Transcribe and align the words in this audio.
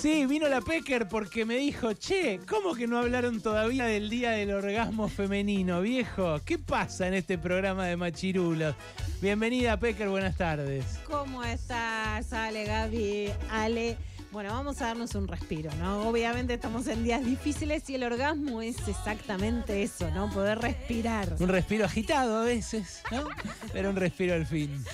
Sí, 0.00 0.26
vino 0.26 0.48
la 0.48 0.60
Pecker 0.60 1.08
porque 1.08 1.44
me 1.44 1.56
dijo, 1.56 1.92
che, 1.92 2.38
¿cómo 2.48 2.76
que 2.76 2.86
no 2.86 2.98
hablaron 2.98 3.40
todavía 3.40 3.84
del 3.86 4.08
día 4.08 4.30
del 4.30 4.52
orgasmo 4.52 5.08
femenino, 5.08 5.80
viejo? 5.80 6.40
¿Qué 6.44 6.56
pasa 6.56 7.08
en 7.08 7.14
este 7.14 7.36
programa 7.36 7.84
de 7.86 7.96
machirulos? 7.96 8.76
Bienvenida, 9.20 9.76
Pecker, 9.76 10.08
buenas 10.08 10.36
tardes. 10.36 10.84
¿Cómo 11.04 11.42
estás, 11.42 12.32
Ale, 12.32 12.62
Gaby, 12.62 13.30
Ale? 13.50 13.96
Bueno, 14.30 14.52
vamos 14.52 14.82
a 14.82 14.88
darnos 14.88 15.14
un 15.14 15.26
respiro, 15.26 15.70
¿no? 15.76 16.06
Obviamente 16.06 16.52
estamos 16.52 16.86
en 16.86 17.02
días 17.02 17.24
difíciles 17.24 17.88
y 17.88 17.94
el 17.94 18.02
orgasmo 18.02 18.60
es 18.60 18.76
exactamente 18.86 19.82
eso, 19.82 20.10
¿no? 20.10 20.30
Poder 20.30 20.58
respirar. 20.58 21.34
Un 21.40 21.48
respiro 21.48 21.86
agitado 21.86 22.36
a 22.36 22.44
veces, 22.44 23.02
¿no? 23.10 23.26
Pero 23.72 23.88
un 23.88 23.96
respiro 23.96 24.34
al 24.34 24.44
fin. 24.44 24.84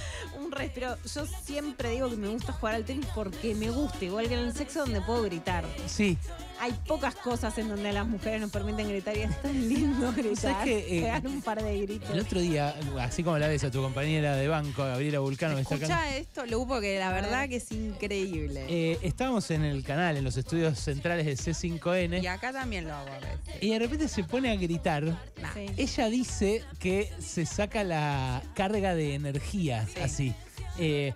Un 0.41 0.53
respiro. 0.53 0.97
Yo 1.13 1.27
siempre 1.27 1.91
digo 1.91 2.09
que 2.11 2.17
me 2.17 2.29
gusta 2.29 2.53
jugar 2.53 2.77
al 2.77 2.85
tenis 2.85 3.07
porque 3.13 3.57
me 3.57 3.71
gusta, 3.71 4.05
igual 4.05 4.29
que 4.29 4.35
en 4.35 4.41
el 4.41 4.55
sexo 4.55 4.81
donde 4.81 5.01
puedo 5.01 5.25
gritar. 5.25 5.65
Sí. 5.87 6.17
Hay 6.65 6.73
pocas 6.87 7.15
cosas 7.17 7.59
en 7.59 7.69
donde 7.69 7.93
las 7.93 8.07
mujeres 8.07 8.41
nos 8.41 8.51
permiten 8.51 8.89
gritar 8.89 9.15
y 9.15 9.21
es 9.21 9.43
tan 9.43 9.69
lindo 9.69 10.11
gritar. 10.17 10.65
que, 10.65 10.79
eh, 10.79 11.01
Pegar 11.03 11.27
un 11.27 11.43
par 11.43 11.63
de 11.63 11.79
gritos. 11.83 12.09
El 12.09 12.21
otro 12.21 12.41
día, 12.41 12.75
así 13.01 13.23
como 13.23 13.37
la 13.37 13.49
ves 13.49 13.65
a 13.65 13.71
tu 13.71 13.83
compañera 13.83 14.35
de 14.35 14.49
banco, 14.49 14.83
Gabriela 14.83 15.19
Vulcano, 15.19 15.57
que 15.57 15.61
está 15.61 15.75
acá. 15.75 15.85
Escucha 15.85 16.17
esto, 16.17 16.47
Lu, 16.47 16.67
porque 16.67 16.99
la 16.99 17.13
verdad 17.13 17.41
ver. 17.41 17.51
que 17.51 17.57
es 17.57 17.71
increíble. 17.71 18.65
Eh, 18.67 18.99
estábamos 19.03 19.51
en 19.51 19.63
el 19.63 19.85
canal, 19.85 20.17
en 20.17 20.25
los 20.25 20.39
estudios 20.39 20.79
centrales 20.79 21.27
de 21.27 21.33
y 21.33 21.37
C5N, 21.53 22.27
acá 22.29 22.51
también 22.51 22.87
lo 22.89 22.95
hago 22.95 23.11
a 23.11 23.19
veces. 23.19 23.39
y 23.61 23.69
de 23.69 23.79
repente 23.79 24.09
se 24.09 24.25
pone 24.25 24.51
a 24.51 24.57
gritar. 24.57 25.05
Nah. 25.05 25.53
Sí. 25.53 25.67
Ella 25.77 26.09
dice 26.09 26.65
que 26.79 27.13
se 27.19 27.45
saca 27.45 27.85
la 27.85 28.43
carga 28.55 28.95
de 28.95 29.13
energía, 29.15 29.87
Sí. 29.93 30.01
así. 30.01 30.35
Eh, 30.79 31.13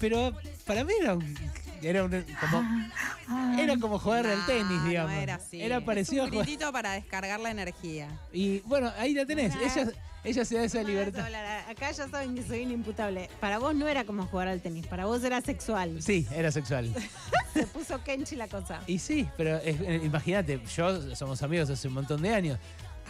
pero 0.00 0.32
para 0.66 0.82
mí 0.82 0.92
era 1.00 1.14
un, 1.14 1.36
era 1.82 2.04
un- 2.04 2.24
como 2.40 2.64
era 3.58 3.76
como 3.78 3.98
jugar 3.98 4.26
al 4.26 4.38
Nah, 4.38 4.46
tenis, 4.46 4.84
digamos. 4.84 5.12
No 5.12 5.18
era 5.20 5.34
así. 5.36 5.60
Era 5.62 5.80
parecido 5.84 6.22
es 6.22 6.22
a 6.22 6.24
un 6.26 6.30
jugar. 6.32 6.46
gritito 6.46 6.72
para 6.72 6.92
descargar 6.92 7.40
la 7.40 7.50
energía. 7.50 8.08
Y 8.32 8.60
bueno, 8.60 8.92
ahí 8.98 9.14
la 9.14 9.26
tenés. 9.26 9.54
Nah. 9.54 9.62
Ella, 9.62 9.90
ella 10.24 10.44
se 10.44 10.56
da 10.56 10.64
esa 10.64 10.82
libertad. 10.82 11.26
Acá 11.68 11.90
ya 11.90 12.08
saben 12.08 12.34
que 12.34 12.42
soy 12.42 12.60
inimputable. 12.60 13.28
Para 13.40 13.58
vos 13.58 13.74
no 13.74 13.86
era 13.88 14.04
como 14.04 14.26
jugar 14.26 14.48
al 14.48 14.60
tenis, 14.60 14.86
para 14.86 15.06
vos 15.06 15.22
era 15.24 15.40
sexual. 15.40 16.00
Sí, 16.02 16.26
era 16.34 16.50
sexual. 16.50 16.92
Se 17.54 17.66
puso 17.66 18.02
Kenchi 18.04 18.36
la 18.36 18.46
cosa. 18.48 18.80
Y 18.86 18.98
sí, 18.98 19.28
pero 19.36 19.56
eh, 19.64 20.00
imagínate, 20.04 20.60
yo 20.76 21.14
somos 21.16 21.42
amigos 21.42 21.68
hace 21.70 21.88
un 21.88 21.94
montón 21.94 22.22
de 22.22 22.32
años. 22.34 22.58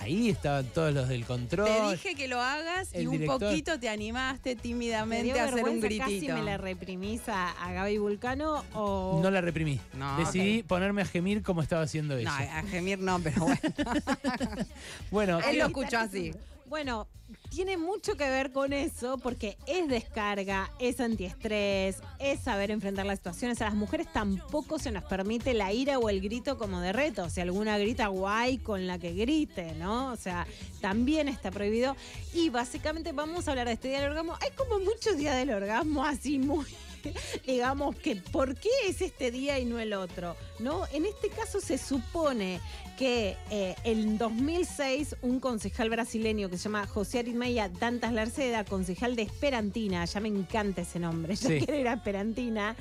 Ahí 0.01 0.29
estaban 0.31 0.65
todos 0.67 0.93
los 0.95 1.09
del 1.09 1.25
control. 1.25 1.67
Te 1.69 1.91
dije 1.93 2.15
que 2.15 2.29
lo 2.29 2.41
hagas 2.41 2.93
el 2.95 3.03
y 3.03 3.07
un 3.07 3.13
director. 3.13 3.41
poquito 3.41 3.79
te 3.81 3.89
animaste 3.89 4.51
¿Te 4.51 4.55
dio 4.55 4.63
tímidamente 4.63 5.39
a 5.41 5.45
hacer 5.45 5.55
un 5.65 5.81
vergüenza 5.81 5.99
casi 6.05 6.13
gritito. 6.21 6.35
me 6.37 6.43
la 6.43 6.57
reprimís 6.57 7.29
a, 7.29 7.51
a 7.51 7.73
Gaby 7.73 7.99
Vulcano 7.99 8.65
o...? 8.75 9.21
No 9.23 9.31
la 9.31 9.41
reprimí. 9.41 9.81
No, 9.95 10.17
Decidí 10.19 10.63
ponerme 10.63 11.03
a 11.03 11.05
gemir 11.07 11.43
como 11.43 11.63
estaba 11.63 11.83
haciendo 11.83 12.15
No, 12.15 12.21
ella. 12.21 12.59
a 12.59 12.63
gemir 12.63 12.99
no, 12.99 13.19
pero 13.21 13.43
bueno. 13.43 13.61
bueno, 15.11 15.39
Él 15.41 15.59
lo 15.59 15.65
eh, 15.65 15.67
escuchó 15.69 15.99
así. 15.99 16.33
Bueno, 16.69 17.09
tiene 17.49 17.79
mucho 17.79 18.17
que 18.17 18.29
ver 18.29 18.53
con 18.53 18.75
eso 18.75 19.17
porque 19.17 19.57
es 19.67 19.89
descarga, 19.89 20.71
es 20.79 21.01
antiestrés, 21.01 21.97
es 22.19 22.41
saber 22.41 22.71
enfrentar 22.71 23.07
las 23.07 23.21
situaciones. 23.21 23.63
A 23.63 23.67
las 23.67 23.75
mujeres 23.75 24.07
tampoco 24.13 24.79
se 24.79 24.91
nos 24.91 25.03
permite 25.05 25.55
la 25.55 25.73
ira 25.73 25.99
o 25.99 26.11
el 26.11 26.21
grito 26.21 26.59
como 26.59 26.81
de 26.81 26.93
reto. 26.93 27.31
Si 27.31 27.41
alguna 27.41 27.79
grita 27.79 28.09
guay 28.09 28.59
con 28.59 28.87
la 28.87 28.99
que 28.99 29.15
grite, 29.15 29.73
¿no? 29.77 30.13
O 30.13 30.17
sea, 30.17 30.47
también 30.83 31.29
está 31.29 31.51
prohibido. 31.51 31.97
Y 32.35 32.51
básicamente 32.51 33.13
vamos 33.13 33.49
a 33.49 33.53
hablar 33.53 33.67
de 33.67 33.75
este 33.75 33.89
día 33.89 34.01
del 34.01 34.11
orgasmo. 34.11 34.37
Hay 34.43 34.51
como 34.51 34.79
muchos 34.79 35.17
días 35.17 35.37
del 35.37 35.51
orgasmo 35.51 36.05
así 36.05 36.39
muy 36.39 36.67
digamos 37.47 37.97
que 37.97 38.17
por 38.17 38.55
qué 38.55 38.69
es 38.89 39.01
este 39.03 39.31
día 39.31 39.59
y 39.59 39.65
no 39.65 39.79
el 39.79 39.93
otro, 39.93 40.37
¿no? 40.59 40.87
En 40.93 41.05
este 41.07 41.29
caso 41.29 41.61
se 41.61 41.79
supone 41.79 42.61
que 42.99 43.37
eh, 43.51 43.77
en 43.85 44.19
2006 44.19 45.17
un 45.23 45.39
concejal 45.41 45.89
brasileño 45.91 46.51
que 46.51 46.57
se 46.59 46.65
llama 46.65 46.87
José 46.87 47.21
Aritmeia 47.21 47.69
Dantas 47.69 48.13
Larceda, 48.13 48.65
concejal 48.65 49.15
de 49.17 49.23
Esperantina, 49.23 50.05
ya 50.05 50.21
me 50.21 50.29
encanta 50.29 50.83
ese 50.83 50.99
nombre, 50.99 51.35
ya 51.37 51.49
Sí. 51.49 51.59
quiero 51.59 51.81
ir 51.81 51.89
a 51.89 51.95
Esperantina, 51.95 52.77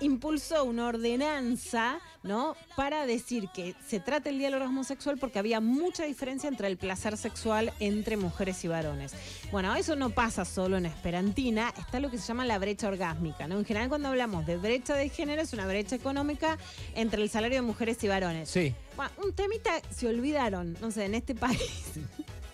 impulsó 0.00 0.64
una 0.64 0.86
ordenanza, 0.86 1.98
¿no? 2.22 2.56
Para 2.76 3.06
decir 3.06 3.48
que 3.54 3.74
se 3.86 4.00
trata 4.00 4.28
el 4.28 4.38
día 4.38 4.48
del 4.48 4.56
orgasmo 4.56 4.84
sexual 4.84 5.18
porque 5.18 5.38
había 5.38 5.60
mucha 5.60 6.04
diferencia 6.04 6.48
entre 6.48 6.68
el 6.68 6.76
placer 6.76 7.16
sexual 7.16 7.72
entre 7.80 8.16
mujeres 8.16 8.64
y 8.64 8.68
varones. 8.68 9.14
Bueno, 9.52 9.74
eso 9.74 9.96
no 9.96 10.10
pasa 10.10 10.44
solo 10.44 10.76
en 10.76 10.86
Esperantina, 10.86 11.72
está 11.78 12.00
lo 12.00 12.10
que 12.10 12.18
se 12.18 12.26
llama 12.26 12.44
la 12.44 12.58
brecha 12.58 12.88
orgásmica, 12.88 13.46
¿no? 13.48 13.58
En 13.58 13.64
general 13.64 13.88
cuando 13.88 14.08
hablamos 14.08 14.46
de 14.46 14.56
brecha 14.56 14.94
de 14.94 15.08
género 15.08 15.42
es 15.42 15.52
una 15.52 15.66
brecha 15.66 15.96
económica 15.96 16.58
entre 16.94 17.22
el 17.22 17.30
salario 17.30 17.56
de 17.58 17.62
mujeres 17.62 18.02
y 18.04 18.08
varones. 18.08 18.48
sí. 18.48 18.74
Bueno, 18.96 19.12
un 19.22 19.32
temita 19.34 19.72
se 19.90 20.08
olvidaron, 20.08 20.74
no 20.80 20.90
sé, 20.90 21.04
en 21.04 21.14
este 21.14 21.34
país. 21.34 21.60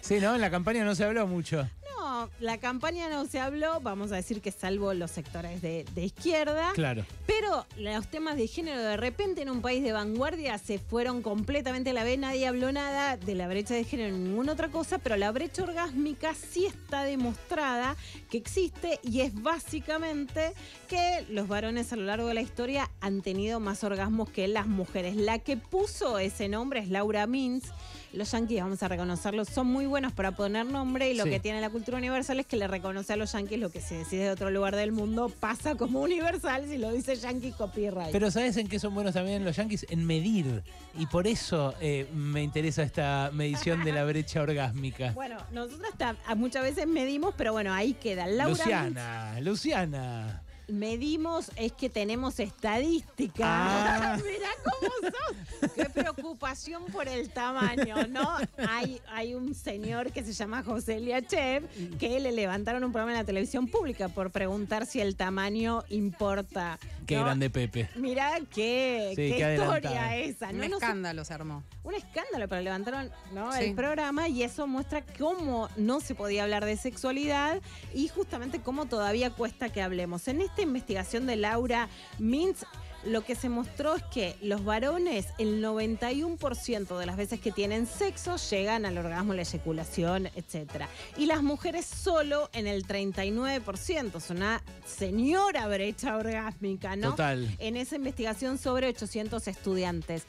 Sí, 0.00 0.18
¿no? 0.18 0.34
En 0.34 0.40
la 0.40 0.50
campaña 0.50 0.84
no 0.84 0.96
se 0.96 1.04
habló 1.04 1.28
mucho. 1.28 1.68
No, 1.98 2.28
la 2.40 2.58
campaña 2.58 3.08
no 3.08 3.26
se 3.26 3.40
habló, 3.40 3.80
vamos 3.80 4.12
a 4.12 4.16
decir 4.16 4.40
que 4.40 4.50
salvo 4.50 4.92
los 4.94 5.10
sectores 5.10 5.62
de, 5.62 5.84
de 5.94 6.04
izquierda. 6.04 6.72
Claro. 6.74 7.04
Pero 7.26 7.64
los 7.76 8.06
temas 8.08 8.36
de 8.36 8.46
género 8.46 8.80
de 8.80 8.96
repente 8.96 9.42
en 9.42 9.50
un 9.50 9.60
país 9.62 9.82
de 9.82 9.92
vanguardia 9.92 10.58
se 10.58 10.78
fueron 10.78 11.22
completamente 11.22 11.90
a 11.90 11.92
la 11.92 12.04
vez, 12.04 12.18
nadie 12.18 12.46
habló 12.46 12.72
nada 12.72 13.16
de 13.16 13.34
la 13.34 13.48
brecha 13.48 13.74
de 13.74 13.84
género 13.84 14.16
ni 14.16 14.24
ninguna 14.24 14.52
otra 14.52 14.68
cosa, 14.68 14.98
pero 14.98 15.16
la 15.16 15.30
brecha 15.32 15.62
orgásmica 15.62 16.34
sí 16.34 16.66
está 16.66 17.04
demostrada 17.04 17.96
que 18.30 18.38
existe 18.38 18.98
y 19.02 19.20
es 19.20 19.34
básicamente 19.42 20.52
que 20.88 21.24
los 21.30 21.48
varones 21.48 21.92
a 21.92 21.96
lo 21.96 22.02
largo 22.04 22.26
de 22.28 22.34
la 22.34 22.42
historia 22.42 22.90
han 23.00 23.22
tenido 23.22 23.60
más 23.60 23.84
orgasmos 23.84 24.30
que 24.30 24.48
las 24.48 24.66
mujeres. 24.66 25.16
La 25.16 25.38
que 25.38 25.56
puso 25.56 26.18
ese 26.18 26.48
nombre 26.48 26.80
es 26.80 26.88
Laura 26.88 27.26
Mintz. 27.26 27.68
Los 28.12 28.30
yanquis, 28.32 28.60
vamos 28.60 28.82
a 28.82 28.88
reconocerlos, 28.88 29.48
son 29.48 29.68
muy 29.68 29.86
buenos 29.86 30.12
para 30.12 30.32
poner 30.32 30.66
nombre 30.66 31.10
y 31.10 31.14
lo 31.14 31.24
Sí. 31.24 31.30
que 31.30 31.40
tiene 31.40 31.62
la 31.62 31.70
cultura 31.70 31.81
universal 31.90 32.40
es 32.40 32.46
que 32.46 32.56
le 32.56 32.66
reconoce 32.66 33.12
a 33.12 33.16
los 33.16 33.32
yanquis 33.32 33.58
lo 33.58 33.70
que 33.70 33.80
se 33.80 33.96
decide 33.96 34.24
de 34.24 34.30
otro 34.30 34.50
lugar 34.50 34.76
del 34.76 34.92
mundo 34.92 35.28
pasa 35.28 35.74
como 35.74 36.00
universal 36.00 36.66
si 36.68 36.78
lo 36.78 36.92
dice 36.92 37.16
yankee 37.16 37.52
copyright. 37.52 38.12
Pero 38.12 38.30
¿sabes 38.30 38.56
en 38.56 38.68
qué 38.68 38.78
son 38.78 38.94
buenos 38.94 39.14
también 39.14 39.44
los 39.44 39.56
yankees? 39.56 39.86
En 39.90 40.06
medir. 40.06 40.62
Y 40.98 41.06
por 41.06 41.26
eso 41.26 41.74
eh, 41.80 42.06
me 42.14 42.42
interesa 42.42 42.82
esta 42.82 43.30
medición 43.32 43.84
de 43.84 43.92
la 43.92 44.04
brecha 44.04 44.42
orgásmica. 44.42 45.12
bueno, 45.14 45.38
nosotros 45.52 45.92
muchas 46.36 46.62
veces 46.62 46.86
medimos, 46.86 47.34
pero 47.36 47.52
bueno, 47.52 47.72
ahí 47.72 47.94
queda. 47.94 48.26
Laura 48.26 48.50
Luciana, 48.50 49.40
Luciana. 49.40 50.42
Medimos 50.68 51.50
es 51.56 51.72
que 51.72 51.90
tenemos 51.90 52.38
estadística. 52.40 53.44
Ah. 53.44 54.16
Mirá 54.24 54.48
cómo 54.64 54.92
sos. 55.02 55.72
Qué 55.74 55.84
preocupación 56.36 56.84
por 56.86 57.08
el 57.08 57.28
tamaño, 57.30 58.06
¿no? 58.08 58.36
Hay, 58.68 59.00
hay 59.08 59.34
un 59.34 59.54
señor 59.54 60.12
que 60.12 60.24
se 60.24 60.32
llama 60.32 60.62
José 60.62 60.98
Liachev 61.00 61.68
que 61.98 62.20
le 62.20 62.32
levantaron 62.32 62.82
un 62.84 62.90
programa 62.92 63.12
en 63.12 63.18
la 63.18 63.24
televisión 63.24 63.66
pública 63.68 64.08
por 64.08 64.30
preguntar 64.30 64.86
si 64.86 65.00
el 65.00 65.14
tamaño 65.16 65.84
importa. 65.90 66.78
Qué 67.06 67.16
¿no? 67.16 67.24
grande 67.24 67.50
Pepe. 67.50 67.90
Mirá 67.96 68.38
qué, 68.54 69.10
Sí, 69.10 69.16
qué 69.16 69.36
qué 69.36 69.54
historia 69.56 70.16
esa. 70.16 70.48
Un 70.50 70.58
No, 70.58 70.64
sé- 70.68 70.72
escándalo 70.74 71.24
se 71.24 71.34
armó. 71.34 71.62
un 71.84 71.94
escándalo, 71.94 72.48
pero 72.48 72.62
levantaron 72.62 73.10
¿no? 73.34 73.52
Sí. 73.52 73.64
el 73.64 73.74
programa 73.74 74.28
y 74.28 74.42
eso 74.42 74.66
muestra 74.66 75.04
cómo 75.18 75.68
no 75.76 76.00
se 76.00 76.14
podía 76.14 76.44
hablar 76.44 76.64
de 76.64 76.76
sexualidad 76.76 77.60
y 77.94 78.08
justamente 78.08 78.60
cómo 78.60 78.86
todavía 78.86 79.30
cuesta 79.30 79.68
que 79.68 79.82
hablemos. 79.82 80.26
En 80.28 80.40
esta 80.40 80.62
investigación 80.62 81.26
de 81.26 81.36
Laura 81.36 81.88
Mintz, 82.18 82.64
lo 83.04 83.24
que 83.24 83.34
se 83.34 83.48
mostró 83.48 83.96
es 83.96 84.02
que 84.04 84.36
los 84.42 84.64
varones, 84.64 85.26
el 85.38 85.62
91% 85.62 86.98
de 86.98 87.06
las 87.06 87.16
veces 87.16 87.40
que 87.40 87.50
tienen 87.50 87.86
sexo, 87.86 88.36
llegan 88.50 88.86
al 88.86 88.98
orgasmo, 88.98 89.34
la 89.34 89.42
eyaculación, 89.42 90.26
etc. 90.36 90.84
Y 91.16 91.26
las 91.26 91.42
mujeres 91.42 91.86
solo 91.86 92.48
en 92.52 92.66
el 92.66 92.86
39%. 92.86 94.16
Es 94.16 94.30
una 94.30 94.62
señora 94.86 95.66
brecha 95.66 96.16
orgásmica, 96.16 96.96
¿no? 96.96 97.10
Total. 97.10 97.54
en 97.58 97.76
esa 97.76 97.96
investigación 97.96 98.58
sobre 98.58 98.88
800 98.88 99.48
estudiantes. 99.48 100.24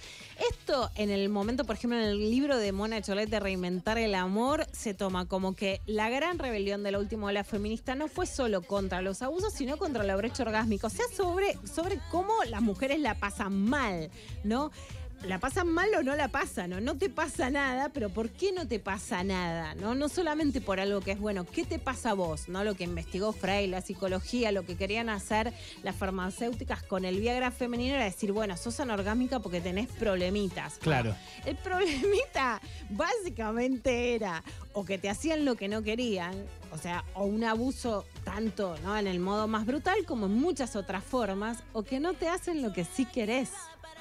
Esto 0.49 0.89
en 0.95 1.09
el 1.09 1.29
momento, 1.29 1.65
por 1.65 1.75
ejemplo, 1.75 1.99
en 1.99 2.05
el 2.05 2.31
libro 2.31 2.57
de 2.57 2.71
Mona 2.71 3.01
Cholet 3.01 3.29
de 3.29 3.39
Reinventar 3.39 3.97
el 3.97 4.15
Amor, 4.15 4.65
se 4.71 4.93
toma 4.93 5.25
como 5.25 5.55
que 5.55 5.81
la 5.85 6.09
gran 6.09 6.39
rebelión 6.39 6.83
de 6.83 6.91
la 6.91 6.99
última 6.99 7.27
ola 7.27 7.43
feminista 7.43 7.95
no 7.95 8.07
fue 8.07 8.25
solo 8.25 8.61
contra 8.61 9.01
los 9.01 9.21
abusos, 9.21 9.53
sino 9.53 9.77
contra 9.77 10.03
la 10.03 10.15
brecha 10.15 10.43
orgásmica. 10.43 10.87
O 10.87 10.89
sea, 10.89 11.05
sobre, 11.15 11.57
sobre 11.71 11.99
cómo 12.11 12.33
las 12.49 12.62
mujeres 12.63 12.99
la 12.99 13.15
pasan 13.15 13.65
mal, 13.65 14.09
¿no? 14.43 14.71
La 15.25 15.39
pasan 15.39 15.69
mal 15.69 15.89
o 15.95 16.03
no 16.03 16.15
la 16.15 16.27
pasan, 16.27 16.71
¿no? 16.71 16.81
No 16.81 16.97
te 16.97 17.09
pasa 17.09 17.49
nada, 17.49 17.89
pero 17.89 18.09
¿por 18.09 18.29
qué 18.29 18.51
no 18.51 18.67
te 18.67 18.79
pasa 18.79 19.23
nada? 19.23 19.75
¿No? 19.75 19.95
No 19.95 20.09
solamente 20.09 20.61
por 20.61 20.79
algo 20.79 21.01
que 21.01 21.11
es 21.11 21.19
bueno, 21.19 21.45
¿qué 21.45 21.63
te 21.63 21.79
pasa 21.79 22.11
a 22.11 22.13
vos? 22.13 22.49
¿No? 22.49 22.63
Lo 22.63 22.75
que 22.75 22.83
investigó 22.83 23.31
Frey, 23.31 23.67
la 23.67 23.81
psicología, 23.81 24.51
lo 24.51 24.65
que 24.65 24.75
querían 24.75 25.09
hacer 25.09 25.53
las 25.83 25.95
farmacéuticas 25.95 26.83
con 26.83 27.05
el 27.05 27.19
Viagra 27.19 27.51
femenino 27.51 27.95
era 27.95 28.03
decir, 28.03 28.31
bueno, 28.31 28.57
sos 28.57 28.79
anorgásmica 28.79 29.39
porque 29.39 29.61
tenés 29.61 29.87
problemitas. 29.87 30.75
Claro. 30.79 31.15
El 31.45 31.55
problemita 31.55 32.61
básicamente 32.89 34.15
era 34.15 34.43
o 34.73 34.83
que 34.85 34.97
te 34.97 35.09
hacían 35.09 35.45
lo 35.45 35.55
que 35.55 35.67
no 35.67 35.83
querían, 35.83 36.33
o 36.71 36.77
sea, 36.77 37.03
o 37.13 37.23
un 37.25 37.43
abuso 37.43 38.05
tanto 38.23 38.75
¿no? 38.83 38.97
en 38.97 39.07
el 39.07 39.19
modo 39.19 39.47
más 39.47 39.65
brutal 39.65 40.05
como 40.05 40.25
en 40.25 40.33
muchas 40.33 40.75
otras 40.75 41.03
formas, 41.03 41.59
o 41.73 41.83
que 41.83 41.99
no 41.99 42.13
te 42.13 42.27
hacen 42.27 42.61
lo 42.61 42.73
que 42.73 42.83
sí 42.83 43.05
querés. 43.05 43.49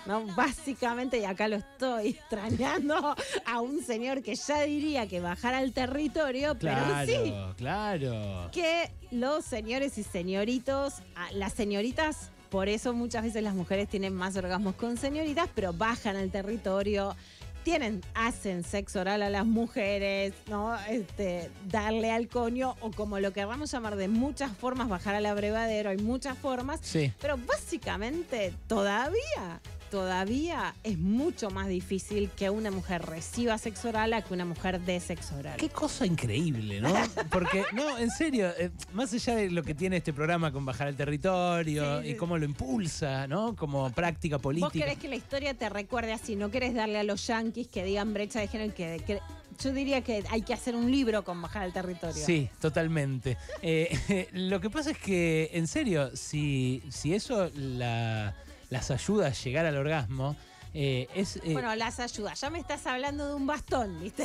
¿No? 0.06 0.26
Básicamente, 0.34 1.18
y 1.18 1.24
acá 1.24 1.48
lo 1.48 1.56
estoy 1.56 2.08
extrañando 2.10 3.14
a 3.46 3.60
un 3.60 3.82
señor 3.84 4.22
que 4.22 4.34
ya 4.34 4.62
diría 4.62 5.06
que 5.06 5.20
bajar 5.20 5.54
al 5.54 5.72
territorio, 5.72 6.56
Claro, 6.58 6.94
pero 7.06 7.24
sí, 7.24 7.32
claro. 7.56 8.50
que 8.52 8.90
los 9.10 9.44
señores 9.44 9.98
y 9.98 10.02
señoritos, 10.02 10.94
a- 11.16 11.32
las 11.32 11.52
señoritas, 11.52 12.30
por 12.50 12.68
eso 12.68 12.92
muchas 12.92 13.22
veces 13.24 13.42
las 13.42 13.54
mujeres 13.54 13.88
tienen 13.88 14.14
más 14.14 14.36
orgasmos 14.36 14.74
con 14.74 14.96
señoritas, 14.96 15.48
pero 15.54 15.72
bajan 15.72 16.16
al 16.16 16.30
territorio, 16.30 17.16
tienen, 17.64 18.00
hacen 18.14 18.64
sexo 18.64 19.00
oral 19.00 19.22
a 19.22 19.30
las 19.30 19.46
mujeres, 19.46 20.34
¿no? 20.48 20.76
Este, 20.90 21.48
darle 21.68 22.10
al 22.10 22.26
coño, 22.26 22.74
o 22.80 22.90
como 22.90 23.20
lo 23.20 23.32
querramos 23.32 23.70
llamar 23.70 23.94
de 23.94 24.08
muchas 24.08 24.50
formas, 24.50 24.88
bajar 24.88 25.14
al 25.14 25.26
abrevadero, 25.26 25.90
hay 25.90 25.98
muchas 25.98 26.36
formas, 26.36 26.80
Sí. 26.82 27.12
pero 27.20 27.38
básicamente 27.38 28.52
todavía, 28.66 29.60
todavía 29.92 30.74
es 30.84 30.98
mucho 30.98 31.50
más 31.50 31.68
difícil 31.68 32.30
que 32.34 32.48
una 32.48 32.70
mujer 32.70 33.02
reciba 33.04 33.58
sexo 33.58 33.90
oral 33.90 34.14
a 34.14 34.22
que 34.22 34.32
una 34.32 34.46
mujer 34.46 34.80
dé 34.80 34.98
sexo 35.00 35.36
oral. 35.36 35.58
Qué 35.58 35.68
cosa 35.68 36.06
increíble, 36.06 36.80
¿no? 36.80 36.94
Porque, 37.30 37.62
no, 37.74 37.98
en 37.98 38.10
serio, 38.10 38.48
eh, 38.58 38.70
más 38.94 39.12
allá 39.12 39.36
de 39.36 39.50
lo 39.50 39.62
que 39.62 39.74
tiene 39.74 39.98
este 39.98 40.14
programa 40.14 40.50
con 40.50 40.64
bajar 40.64 40.88
al 40.88 40.96
territorio 40.96 42.00
Sí, 42.00 42.08
y 42.08 42.14
cómo 42.16 42.38
lo 42.38 42.46
impulsa, 42.46 43.26
¿no? 43.26 43.54
Como 43.54 43.90
práctica 43.92 44.36
Vos 44.36 44.42
política. 44.44 44.72
querés 44.72 44.98
que 44.98 45.08
la 45.08 45.16
historia 45.16 45.52
te 45.52 45.68
recuerde 45.68 46.14
así, 46.14 46.36
no 46.36 46.50
querés 46.50 46.72
darle 46.72 46.98
a 46.98 47.04
los 47.04 47.26
yanquis 47.26 47.68
que 47.68 47.84
digan 47.84 48.14
brecha 48.14 48.40
de 48.40 48.48
género, 48.48 48.74
que, 48.74 49.02
que- 49.06 49.20
yo 49.62 49.72
diría 49.74 50.00
que 50.00 50.24
hay 50.30 50.40
que 50.40 50.54
hacer 50.54 50.74
un 50.74 50.90
libro 50.90 51.22
con 51.22 51.42
bajar 51.42 51.64
al 51.64 51.72
territorio. 51.74 52.24
Sí, 52.24 52.48
totalmente. 52.58 53.36
Eh, 53.60 54.28
lo 54.32 54.58
que 54.58 54.70
pasa 54.70 54.92
es 54.92 54.98
que, 54.98 55.50
en 55.52 55.66
serio, 55.66 56.16
si, 56.16 56.82
si 56.88 57.12
eso 57.14 57.50
la- 57.54 58.34
las 58.72 58.90
ayuda 58.90 59.28
a 59.28 59.30
llegar 59.32 59.66
al 59.66 59.76
orgasmo, 59.76 60.34
eh, 60.74 61.06
es... 61.14 61.36
eh, 61.36 61.52
Bueno, 61.52 61.74
las 61.76 62.00
ayudas. 62.00 62.40
Ya 62.40 62.48
me 62.50 62.58
estás 62.58 62.86
hablando 62.86 63.28
de 63.28 63.34
un 63.34 63.46
bastón, 63.46 64.00
¿viste? 64.00 64.24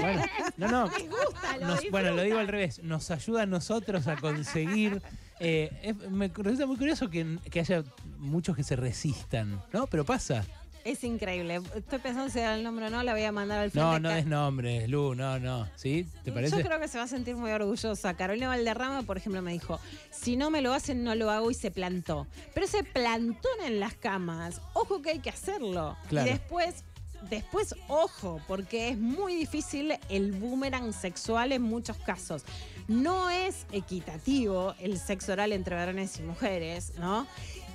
bueno, 0.00 0.22
no, 0.56 0.68
no. 0.68 0.86
Me 0.98 1.08
gusta, 1.08 1.56
lo 1.60 1.66
Nos- 1.68 1.90
bueno, 1.90 2.12
lo 2.12 2.22
digo 2.22 2.38
al 2.38 2.48
revés. 2.48 2.82
Nos 2.82 3.10
ayuda 3.10 3.42
a 3.42 3.46
nosotros 3.46 4.06
a 4.08 4.16
conseguir. 4.16 5.02
eh, 5.40 5.70
es- 5.82 6.10
me 6.10 6.28
resulta 6.28 6.66
muy 6.66 6.76
curioso 6.78 7.10
que, 7.10 7.38
que 7.50 7.60
haya 7.60 7.84
muchos 8.18 8.56
que 8.56 8.62
se 8.64 8.76
resistan, 8.76 9.62
¿no? 9.72 9.86
Pero 9.86 10.04
pasa. 10.04 10.44
Es 10.84 11.02
increíble. 11.02 11.62
Estoy 11.74 11.98
pensando 11.98 12.30
si 12.30 12.38
era 12.38 12.54
el 12.54 12.62
nombre 12.62 12.86
o 12.86 12.90
no, 12.90 13.02
la 13.02 13.14
voy 13.14 13.22
a 13.22 13.32
mandar 13.32 13.58
al 13.60 13.70
frente. 13.70 13.88
No, 13.88 13.98
no 13.98 14.10
des 14.10 14.26
nombres, 14.26 14.86
Lu, 14.88 15.14
no, 15.14 15.38
no. 15.38 15.66
¿Sí? 15.76 16.06
¿Te 16.22 16.30
parece? 16.30 16.58
Yo 16.58 16.62
creo 16.62 16.78
que 16.78 16.88
se 16.88 16.98
va 16.98 17.04
a 17.04 17.08
sentir 17.08 17.36
muy 17.36 17.50
orgullosa. 17.52 18.14
Carolina 18.14 18.48
Valderrama, 18.48 19.02
por 19.02 19.16
ejemplo, 19.16 19.40
me 19.40 19.52
dijo, 19.52 19.80
si 20.10 20.36
no 20.36 20.50
me 20.50 20.60
lo 20.60 20.74
hacen, 20.74 21.02
no 21.02 21.14
lo 21.14 21.30
hago 21.30 21.50
y 21.50 21.54
se 21.54 21.70
plantó. 21.70 22.26
Pero 22.52 22.66
ese 22.66 22.84
plantón 22.84 23.62
en 23.64 23.80
las 23.80 23.94
camas, 23.94 24.60
ojo 24.74 25.00
que 25.00 25.10
hay 25.10 25.18
que 25.20 25.30
hacerlo. 25.30 25.96
Claro. 26.08 26.28
Y 26.28 26.32
después, 26.32 26.84
después, 27.30 27.74
ojo, 27.88 28.42
porque 28.46 28.90
es 28.90 28.98
muy 28.98 29.34
difícil 29.34 29.94
el 30.10 30.32
boomerang 30.32 30.92
sexual 30.92 31.52
en 31.52 31.62
muchos 31.62 31.96
casos. 31.96 32.44
No 32.88 33.30
es 33.30 33.64
equitativo 33.72 34.74
el 34.78 34.98
sexo 34.98 35.32
oral 35.32 35.52
entre 35.52 35.76
varones 35.76 36.18
y 36.18 36.22
mujeres, 36.22 36.92
¿no? 36.98 37.26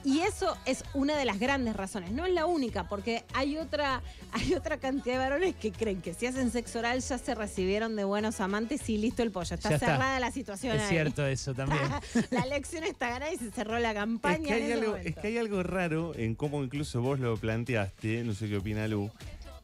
Y 0.03 0.19
eso 0.21 0.57
es 0.65 0.83
una 0.93 1.17
de 1.17 1.25
las 1.25 1.39
grandes 1.39 1.75
razones. 1.75 2.11
No 2.11 2.25
es 2.25 2.33
la 2.33 2.45
única, 2.45 2.87
porque 2.87 3.23
hay 3.33 3.57
otra, 3.57 4.01
hay 4.31 4.53
otra 4.53 4.77
cantidad 4.77 5.15
de 5.15 5.19
varones 5.19 5.55
que 5.55 5.71
creen 5.71 6.01
que 6.01 6.13
si 6.13 6.25
hacen 6.25 6.51
sexo 6.51 6.79
oral 6.79 7.01
ya 7.01 7.17
se 7.17 7.35
recibieron 7.35 7.95
de 7.95 8.03
buenos 8.03 8.39
amantes 8.39 8.89
y 8.89 8.97
listo 8.97 9.23
el 9.23 9.31
pollo. 9.31 9.55
Está 9.55 9.69
Ya 9.69 9.75
está. 9.75 9.87
cerrada 9.87 10.19
la 10.19 10.31
situación 10.31 10.75
Es 10.77 10.83
ahí. 10.83 10.89
cierto 10.89 11.25
eso 11.27 11.53
también. 11.53 11.81
la 12.31 12.45
lección 12.45 12.83
está 12.83 13.09
ganada 13.09 13.33
y 13.33 13.37
se 13.37 13.51
cerró 13.51 13.77
la 13.79 13.93
campaña. 13.93 14.37
Es 14.39 14.47
que, 14.47 14.53
hay 14.53 14.61
en 14.63 14.71
ese 14.71 14.73
algo, 14.81 14.95
es 14.95 15.15
que 15.15 15.27
hay 15.27 15.37
algo 15.37 15.63
raro 15.63 16.15
en 16.15 16.35
cómo 16.35 16.63
incluso 16.63 17.01
vos 17.01 17.19
lo 17.19 17.35
planteaste, 17.37 18.23
no 18.23 18.33
sé 18.33 18.47
qué 18.47 18.57
opina 18.57 18.87
Lu, 18.87 19.11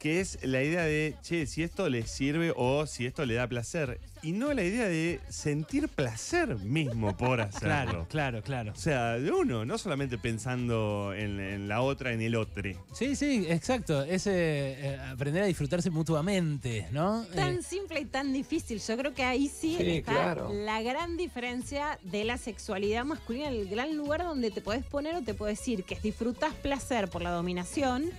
que 0.05 0.19
es 0.19 0.37
la 0.43 0.61
idea 0.61 0.83
de, 0.83 1.15
che, 1.23 1.47
si 1.47 1.63
esto 1.63 1.89
le 1.89 2.05
sirve 2.05 2.53
o 2.55 2.85
si 2.85 3.07
esto 3.07 3.25
le 3.25 3.33
da 3.33 3.47
placer. 3.47 3.99
Y 4.21 4.33
no 4.33 4.53
la 4.53 4.61
idea 4.63 4.85
de 4.87 5.19
sentir 5.29 5.89
placer 5.89 6.57
mismo 6.57 7.17
por 7.17 7.41
hacerlo. 7.41 7.59
Claro, 7.59 8.07
claro, 8.07 8.43
claro. 8.43 8.71
O 8.73 8.75
sea, 8.75 9.13
de 9.13 9.31
uno, 9.31 9.65
no 9.65 9.79
solamente 9.79 10.19
pensando 10.19 11.11
en, 11.11 11.39
en 11.39 11.67
la 11.67 11.81
otra, 11.81 12.11
en 12.13 12.21
el 12.21 12.35
otro. 12.35 12.61
Sí, 12.93 13.15
sí, 13.15 13.47
exacto. 13.49 14.03
Es 14.03 14.27
eh, 14.27 14.95
aprender 15.11 15.41
a 15.41 15.47
disfrutarse 15.47 15.89
mutuamente, 15.89 16.87
¿no? 16.91 17.25
tan 17.33 17.55
Eh, 17.55 17.63
simple 17.63 18.01
y 18.01 18.05
tan 18.05 18.31
difícil. 18.31 18.79
Yo 18.87 18.95
creo 18.97 19.11
que 19.15 19.23
ahí 19.23 19.47
sí, 19.47 19.75
Sí, 19.75 19.89
está 19.89 20.11
claro. 20.11 20.51
la 20.53 20.83
gran 20.83 21.17
diferencia 21.17 21.97
de 22.03 22.25
la 22.25 22.37
sexualidad 22.37 23.05
masculina, 23.05 23.47
el 23.49 23.67
gran 23.69 23.97
lugar 23.97 24.23
donde 24.23 24.51
te 24.51 24.61
puedes 24.61 24.85
poner 24.85 25.15
o 25.15 25.23
te 25.23 25.33
puedes 25.33 25.57
decir 25.57 25.83
que 25.83 25.99
disfrutas 25.99 26.53
placer 26.53 27.09
por 27.09 27.23
la 27.23 27.31
dominación. 27.31 28.11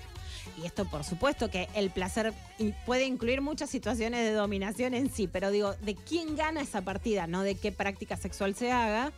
Y 0.63 0.65
esto, 0.67 0.85
por 0.87 1.05
supuesto, 1.05 1.51
que 1.51 1.69
el 1.75 1.91
placer 1.91 2.33
puede 2.87 3.05
incluir 3.05 3.41
muchas 3.43 3.69
situaciones 3.69 4.25
de 4.25 4.33
dominación 4.33 4.95
en 4.95 5.11
sí, 5.13 5.29
pero 5.29 5.51
digo, 5.51 5.75
de 5.83 5.95
quién 5.95 6.35
gana 6.37 6.63
esa 6.63 6.81
partida, 6.83 7.27
no 7.27 7.43
de 7.43 7.57
qué 7.57 7.73
práctica 7.73 8.17
sexual 8.17 8.55
se 8.55 8.73
haga. 8.73 9.13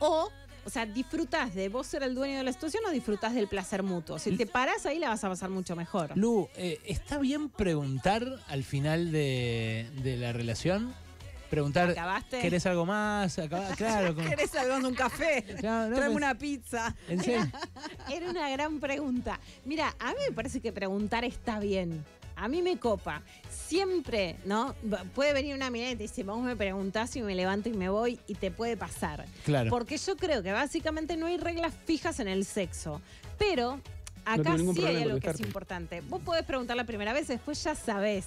O, 0.00 0.28
o 0.64 0.70
sea, 0.70 0.86
disfrutas 0.86 1.54
de 1.54 1.68
vos 1.68 1.86
ser 1.86 2.02
el 2.02 2.14
dueño 2.14 2.36
de 2.38 2.42
la 2.44 2.52
situación 2.52 2.82
o 2.86 2.90
disfrutas 2.90 3.34
del 3.34 3.48
placer 3.48 3.82
mutuo. 3.82 4.18
Si 4.18 4.36
te 4.36 4.46
paras 4.46 4.86
ahí, 4.86 4.98
la 4.98 5.08
vas 5.08 5.22
a 5.24 5.28
pasar 5.28 5.50
mucho 5.50 5.76
mejor. 5.76 6.16
Lu, 6.16 6.48
eh, 6.56 6.80
¿está 6.84 7.18
bien 7.18 7.48
preguntar 7.48 8.24
al 8.48 8.64
final 8.64 9.12
de, 9.12 9.88
de 10.02 10.16
la 10.16 10.32
relación? 10.32 10.94
Preguntar, 11.50 11.88
¿Acabaste? 11.90 12.40
¿querés 12.40 12.66
algo 12.66 12.84
más? 12.84 13.34
Claro, 13.78 14.14
como- 14.14 14.28
¿Querés 14.28 14.54
algo 14.54 14.86
un 14.86 14.94
café? 14.94 15.42
Claro, 15.58 15.88
no, 15.88 15.96
Tráeme 15.96 16.12
pues- 16.14 16.24
una 16.24 16.34
pizza. 16.36 16.94
¿En 17.08 17.22
serio? 17.24 17.46
Era 18.10 18.30
una 18.30 18.48
gran 18.50 18.80
pregunta. 18.80 19.38
Mira, 19.64 19.94
a 19.98 20.12
mí 20.12 20.18
me 20.28 20.34
parece 20.34 20.60
que 20.60 20.72
preguntar 20.72 21.24
está 21.24 21.58
bien. 21.58 22.04
A 22.36 22.48
mí 22.48 22.62
me 22.62 22.78
copa. 22.78 23.22
Siempre, 23.50 24.36
¿no? 24.44 24.74
Puede 25.14 25.32
venir 25.32 25.54
una 25.54 25.70
mina 25.70 25.90
y 25.90 25.96
te 25.96 26.04
dice, 26.04 26.22
vos 26.22 26.40
me 26.40 26.54
preguntás 26.56 27.14
y 27.16 27.22
me 27.22 27.34
levanto 27.34 27.68
y 27.68 27.72
me 27.72 27.88
voy 27.88 28.20
y 28.28 28.34
te 28.34 28.50
puede 28.50 28.76
pasar. 28.76 29.24
Claro. 29.44 29.70
Porque 29.70 29.98
yo 29.98 30.16
creo 30.16 30.42
que 30.42 30.52
básicamente 30.52 31.16
no 31.16 31.26
hay 31.26 31.36
reglas 31.36 31.74
fijas 31.84 32.20
en 32.20 32.28
el 32.28 32.44
sexo. 32.44 33.00
Pero 33.38 33.80
acá 34.24 34.56
sí 34.56 34.84
hay 34.84 35.02
algo 35.02 35.20
que 35.20 35.30
es 35.30 35.40
importante. 35.40 36.00
Vos 36.02 36.22
podés 36.22 36.44
preguntar 36.44 36.76
la 36.76 36.84
primera 36.84 37.12
vez, 37.12 37.28
después 37.28 37.62
ya 37.64 37.74
sabés. 37.74 38.26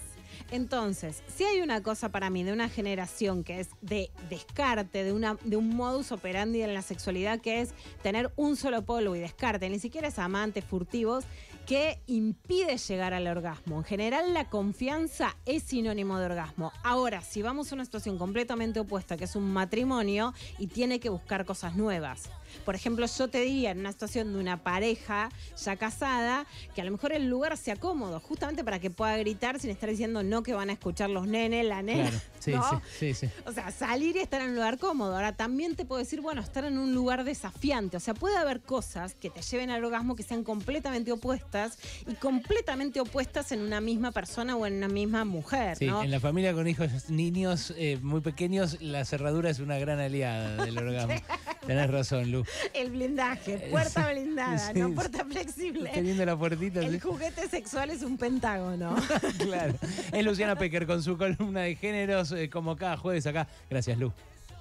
Entonces, 0.51 1.23
si 1.27 1.43
hay 1.43 1.61
una 1.61 1.83
cosa 1.83 2.09
para 2.09 2.29
mí 2.29 2.43
de 2.43 2.53
una 2.53 2.69
generación 2.69 3.43
que 3.43 3.59
es 3.59 3.69
de 3.81 4.11
descarte, 4.29 5.03
de, 5.03 5.13
una, 5.13 5.37
de 5.43 5.57
un 5.57 5.75
modus 5.75 6.11
operandi 6.11 6.61
en 6.61 6.73
la 6.73 6.81
sexualidad, 6.81 7.41
que 7.41 7.61
es 7.61 7.73
tener 8.01 8.31
un 8.35 8.55
solo 8.55 8.83
polo 8.83 9.15
y 9.15 9.19
descarte, 9.19 9.69
ni 9.69 9.79
siquiera 9.79 10.07
es 10.07 10.19
amantes 10.19 10.65
furtivos, 10.65 11.25
que 11.65 12.01
impide 12.07 12.77
llegar 12.77 13.13
al 13.13 13.27
orgasmo. 13.27 13.77
En 13.77 13.83
general, 13.83 14.33
la 14.33 14.49
confianza 14.49 15.37
es 15.45 15.63
sinónimo 15.63 16.19
de 16.19 16.25
orgasmo. 16.25 16.71
Ahora, 16.83 17.21
si 17.21 17.41
vamos 17.41 17.71
a 17.71 17.75
una 17.75 17.85
situación 17.85 18.17
completamente 18.17 18.79
opuesta, 18.79 19.15
que 19.15 19.25
es 19.25 19.35
un 19.35 19.53
matrimonio 19.53 20.33
y 20.57 20.67
tiene 20.67 20.99
que 20.99 21.09
buscar 21.09 21.45
cosas 21.45 21.75
nuevas. 21.75 22.29
Por 22.65 22.75
ejemplo, 22.75 23.05
yo 23.05 23.27
te 23.27 23.41
diría 23.41 23.71
en 23.71 23.79
una 23.79 23.91
situación 23.91 24.33
de 24.33 24.39
una 24.39 24.63
pareja 24.63 25.29
ya 25.63 25.75
casada, 25.75 26.45
que 26.75 26.81
a 26.81 26.85
lo 26.85 26.91
mejor 26.91 27.13
el 27.13 27.27
lugar 27.27 27.57
sea 27.57 27.75
cómodo, 27.75 28.19
justamente 28.19 28.63
para 28.63 28.79
que 28.79 28.89
pueda 28.89 29.17
gritar 29.17 29.59
sin 29.59 29.69
estar 29.69 29.89
diciendo 29.89 30.23
no 30.23 30.43
que 30.43 30.53
van 30.53 30.69
a 30.69 30.73
escuchar 30.73 31.09
los 31.09 31.27
nenes, 31.27 31.65
la 31.65 31.81
nena. 31.81 32.09
Claro. 32.09 32.21
Sí, 32.39 32.51
¿no? 32.51 32.81
sí, 32.97 33.13
sí, 33.13 33.27
sí. 33.27 33.29
O 33.45 33.51
sea, 33.51 33.71
salir 33.71 34.15
y 34.15 34.19
estar 34.19 34.41
en 34.41 34.49
un 34.49 34.55
lugar 34.55 34.77
cómodo. 34.79 35.15
Ahora 35.15 35.33
también 35.35 35.75
te 35.75 35.85
puedo 35.85 35.99
decir, 35.99 36.21
bueno, 36.21 36.41
estar 36.41 36.65
en 36.65 36.77
un 36.77 36.93
lugar 36.93 37.23
desafiante. 37.23 37.97
O 37.97 37.99
sea, 37.99 38.13
puede 38.13 38.37
haber 38.37 38.61
cosas 38.61 39.15
que 39.15 39.29
te 39.29 39.41
lleven 39.41 39.69
al 39.69 39.83
orgasmo 39.83 40.15
que 40.15 40.23
sean 40.23 40.43
completamente 40.43 41.11
opuestas 41.11 41.77
y 42.07 42.15
completamente 42.15 42.99
opuestas 42.99 43.51
en 43.51 43.61
una 43.61 43.81
misma 43.81 44.11
persona 44.11 44.55
o 44.55 44.65
en 44.65 44.73
una 44.75 44.87
misma 44.87 45.25
mujer, 45.25 45.77
Sí, 45.77 45.85
¿no? 45.85 46.03
en 46.03 46.11
la 46.11 46.19
familia 46.19 46.53
con 46.53 46.67
hijos 46.67 47.09
niños 47.09 47.73
eh, 47.77 47.99
muy 48.01 48.21
pequeños, 48.21 48.81
la 48.81 49.05
cerradura 49.05 49.49
es 49.49 49.59
una 49.59 49.77
gran 49.77 49.99
aliada 49.99 50.65
del 50.65 50.77
orgasmo. 50.77 51.13
Tenés 51.67 51.89
razón, 51.91 52.31
Lu. 52.31 52.40
El 52.73 52.91
blindaje, 52.91 53.67
puerta 53.71 54.11
blindada, 54.11 54.57
Sí, 54.57 54.79
no 54.79 54.91
puerta 54.93 55.25
flexible. 55.25 55.89
Teniendo 55.93 56.25
la 56.25 56.37
puertita. 56.37 56.79
El 56.81 56.93
sí. 56.93 56.99
juguete 56.99 57.47
sexual 57.47 57.89
es 57.89 58.03
un 58.03 58.17
pentágono. 58.17 58.95
claro. 59.39 59.73
Es 60.11 60.25
Luciana 60.25 60.55
Pecker 60.55 60.85
con 60.85 61.01
su 61.03 61.17
columna 61.17 61.61
de 61.61 61.75
géneros, 61.75 62.31
eh, 62.31 62.49
como 62.49 62.75
cada 62.75 62.97
jueves 62.97 63.25
acá. 63.27 63.47
Gracias, 63.69 63.97
Lu. 63.97 64.11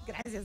Gracias. 0.06 0.44